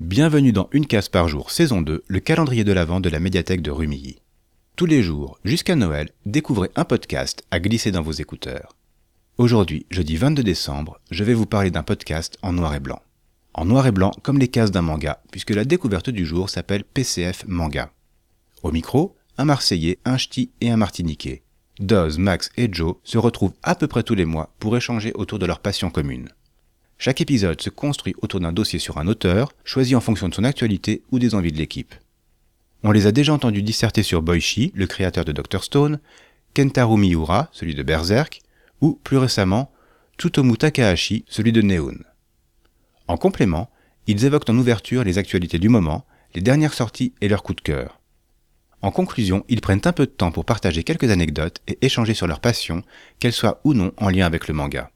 [0.00, 3.62] Bienvenue dans Une case par jour, saison 2, le calendrier de l'Avent de la médiathèque
[3.62, 4.20] de Rumilly.
[4.76, 8.76] Tous les jours, jusqu'à Noël, découvrez un podcast à glisser dans vos écouteurs.
[9.38, 13.02] Aujourd'hui, jeudi 22 décembre, je vais vous parler d'un podcast en noir et blanc.
[13.54, 16.84] En noir et blanc comme les cases d'un manga, puisque la découverte du jour s'appelle
[16.84, 17.90] PCF Manga.
[18.62, 21.42] Au micro, un Marseillais, un Ch'ti et un Martiniquais.
[21.80, 25.40] Doz, Max et Joe se retrouvent à peu près tous les mois pour échanger autour
[25.40, 26.28] de leur passion commune.
[26.98, 30.42] Chaque épisode se construit autour d'un dossier sur un auteur, choisi en fonction de son
[30.42, 31.94] actualité ou des envies de l'équipe.
[32.82, 36.00] On les a déjà entendus disserter sur Boichi, le créateur de Dr Stone,
[36.56, 38.40] Kentaro Miura, celui de Berserk,
[38.80, 39.70] ou plus récemment,
[40.18, 41.98] Tsutomu Takahashi, celui de Neon.
[43.06, 43.70] En complément,
[44.08, 46.04] ils évoquent en ouverture les actualités du moment,
[46.34, 48.00] les dernières sorties et leurs coups de cœur.
[48.82, 52.26] En conclusion, ils prennent un peu de temps pour partager quelques anecdotes et échanger sur
[52.26, 52.82] leur passion,
[53.20, 54.90] qu'elles soient ou non en lien avec le manga.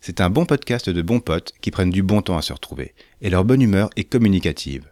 [0.00, 2.94] C'est un bon podcast de bons potes qui prennent du bon temps à se retrouver,
[3.20, 4.90] et leur bonne humeur est communicative.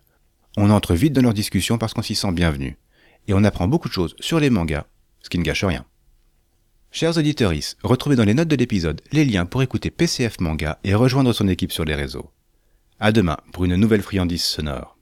[0.56, 2.76] On entre vite dans leur discussion parce qu'on s'y sent bienvenu,
[3.28, 4.86] et on apprend beaucoup de choses sur les mangas,
[5.22, 5.84] ce qui ne gâche rien.
[6.90, 10.94] Chers auditeurs, retrouvez dans les notes de l'épisode les liens pour écouter PCF Manga et
[10.94, 12.30] rejoindre son équipe sur les réseaux.
[12.98, 14.95] À demain pour une nouvelle friandise sonore.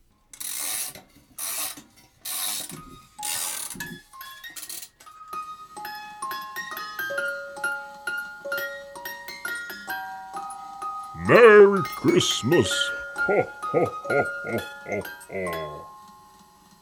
[11.27, 12.71] Merry Christmas!
[13.17, 15.94] Ho, ho, ho, ho, ho, ho.